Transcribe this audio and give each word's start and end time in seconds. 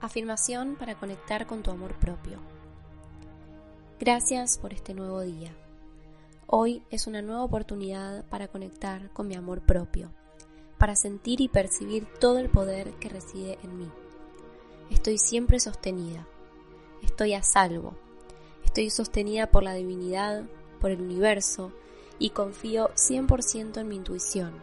Afirmación 0.00 0.76
para 0.76 0.94
conectar 0.94 1.48
con 1.48 1.64
tu 1.64 1.72
amor 1.72 1.98
propio. 1.98 2.38
Gracias 3.98 4.56
por 4.56 4.72
este 4.72 4.94
nuevo 4.94 5.22
día. 5.22 5.52
Hoy 6.46 6.84
es 6.88 7.08
una 7.08 7.20
nueva 7.20 7.42
oportunidad 7.42 8.24
para 8.26 8.46
conectar 8.46 9.12
con 9.12 9.26
mi 9.26 9.34
amor 9.34 9.60
propio, 9.60 10.12
para 10.78 10.94
sentir 10.94 11.40
y 11.40 11.48
percibir 11.48 12.06
todo 12.20 12.38
el 12.38 12.48
poder 12.48 12.92
que 13.00 13.08
reside 13.08 13.58
en 13.64 13.76
mí. 13.76 13.90
Estoy 14.88 15.18
siempre 15.18 15.58
sostenida, 15.58 16.28
estoy 17.02 17.34
a 17.34 17.42
salvo, 17.42 17.94
estoy 18.64 18.90
sostenida 18.90 19.50
por 19.50 19.64
la 19.64 19.74
divinidad, 19.74 20.44
por 20.80 20.92
el 20.92 21.00
universo 21.00 21.72
y 22.20 22.30
confío 22.30 22.90
100% 22.94 23.80
en 23.80 23.88
mi 23.88 23.96
intuición, 23.96 24.62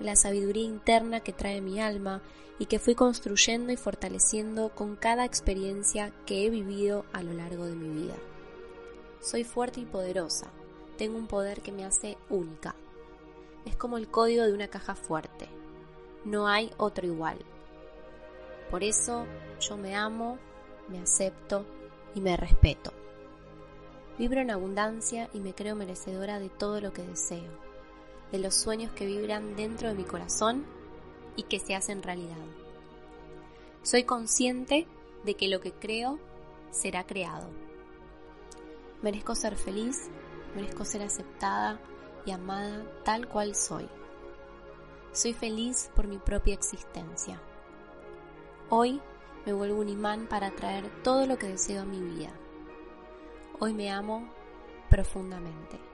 la 0.00 0.16
sabiduría 0.16 0.64
interna 0.64 1.20
que 1.20 1.32
trae 1.32 1.60
mi 1.60 1.80
alma 1.80 2.22
y 2.58 2.66
que 2.66 2.78
fui 2.78 2.94
construyendo 2.94 3.72
y 3.72 3.76
fortaleciendo 3.76 4.70
con 4.70 4.96
cada 4.96 5.24
experiencia 5.24 6.12
que 6.26 6.46
he 6.46 6.50
vivido 6.50 7.04
a 7.12 7.22
lo 7.22 7.32
largo 7.32 7.66
de 7.66 7.74
mi 7.74 8.02
vida. 8.02 8.14
Soy 9.20 9.44
fuerte 9.44 9.80
y 9.80 9.84
poderosa, 9.84 10.50
tengo 10.98 11.18
un 11.18 11.26
poder 11.26 11.60
que 11.62 11.72
me 11.72 11.84
hace 11.84 12.16
única. 12.28 12.74
Es 13.64 13.76
como 13.76 13.96
el 13.96 14.08
código 14.08 14.44
de 14.44 14.52
una 14.52 14.68
caja 14.68 14.94
fuerte, 14.94 15.48
no 16.24 16.48
hay 16.48 16.70
otro 16.76 17.06
igual. 17.06 17.38
Por 18.70 18.82
eso 18.84 19.26
yo 19.60 19.76
me 19.76 19.94
amo, 19.94 20.38
me 20.88 20.98
acepto 20.98 21.64
y 22.14 22.20
me 22.20 22.36
respeto. 22.36 22.92
Vibro 24.18 24.40
en 24.40 24.50
abundancia 24.50 25.28
y 25.32 25.40
me 25.40 25.54
creo 25.54 25.74
merecedora 25.74 26.38
de 26.38 26.48
todo 26.48 26.80
lo 26.80 26.92
que 26.92 27.02
deseo, 27.02 27.50
de 28.32 28.38
los 28.38 28.54
sueños 28.54 28.92
que 28.92 29.06
vibran 29.06 29.56
dentro 29.56 29.88
de 29.88 29.94
mi 29.94 30.04
corazón 30.04 30.64
y 31.36 31.44
que 31.44 31.60
se 31.60 31.74
hacen 31.74 32.02
realidad. 32.02 32.36
Soy 33.82 34.04
consciente 34.04 34.86
de 35.24 35.34
que 35.34 35.48
lo 35.48 35.60
que 35.60 35.72
creo 35.72 36.18
será 36.70 37.04
creado. 37.04 37.48
Merezco 39.02 39.34
ser 39.34 39.56
feliz, 39.56 40.08
merezco 40.54 40.84
ser 40.84 41.02
aceptada 41.02 41.80
y 42.24 42.30
amada 42.30 42.84
tal 43.04 43.28
cual 43.28 43.54
soy. 43.54 43.88
Soy 45.12 45.32
feliz 45.32 45.90
por 45.94 46.06
mi 46.06 46.18
propia 46.18 46.54
existencia. 46.54 47.40
Hoy 48.70 49.00
me 49.46 49.52
vuelvo 49.52 49.80
un 49.80 49.88
imán 49.88 50.26
para 50.26 50.48
atraer 50.48 50.90
todo 51.02 51.26
lo 51.26 51.38
que 51.38 51.48
deseo 51.48 51.82
a 51.82 51.84
mi 51.84 52.00
vida. 52.00 52.32
Hoy 53.60 53.74
me 53.74 53.90
amo 53.90 54.28
profundamente. 54.88 55.93